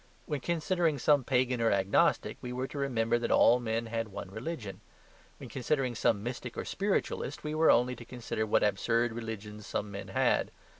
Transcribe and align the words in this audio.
When 0.25 0.39
considering 0.39 0.97
some 0.97 1.23
pagan 1.23 1.61
or 1.61 1.71
agnostic, 1.71 2.37
we 2.41 2.51
were 2.51 2.65
to 2.69 2.79
remember 2.79 3.19
that 3.19 3.29
all 3.29 3.59
men 3.59 3.85
had 3.85 4.07
one 4.07 4.31
religion; 4.31 4.81
when 5.37 5.47
considering 5.47 5.93
some 5.93 6.23
mystic 6.23 6.57
or 6.57 6.65
spiritualist, 6.65 7.43
we 7.43 7.53
were 7.53 7.69
only 7.69 7.95
to 7.95 8.03
consider 8.03 8.47
what 8.47 8.63
absurd 8.63 9.11
religions 9.13 9.67
some 9.67 9.91
men 9.91 10.07
had. 10.07 10.49